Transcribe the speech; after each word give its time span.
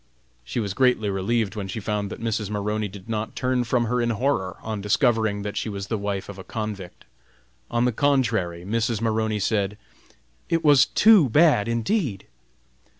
She 0.43 0.59
was 0.59 0.73
greatly 0.73 1.11
relieved 1.11 1.55
when 1.55 1.67
she 1.67 1.79
found 1.79 2.09
that 2.09 2.19
Mrs. 2.19 2.49
Maroney 2.49 2.87
did 2.87 3.07
not 3.07 3.35
turn 3.35 3.63
from 3.65 3.85
her 3.85 4.01
in 4.01 4.09
horror 4.09 4.57
on 4.63 4.81
discovering 4.81 5.43
that 5.43 5.55
she 5.55 5.69
was 5.69 5.89
the 5.89 5.97
wife 5.99 6.27
of 6.27 6.39
a 6.39 6.43
convict. 6.43 7.05
On 7.69 7.85
the 7.85 7.91
contrary, 7.91 8.65
Mrs. 8.65 8.99
Maroney 8.99 9.37
said: 9.39 9.77
"It 10.49 10.65
was 10.65 10.87
too 10.87 11.29
bad, 11.29 11.67
indeed!" 11.67 12.25